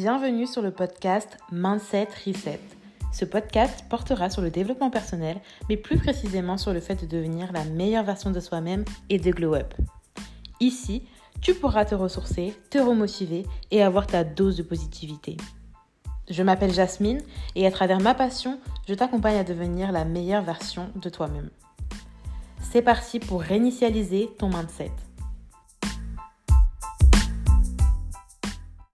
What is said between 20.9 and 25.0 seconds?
de toi-même. C'est parti pour réinitialiser ton mindset.